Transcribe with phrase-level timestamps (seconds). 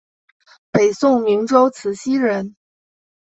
[0.71, 2.55] 北宋明州慈溪人。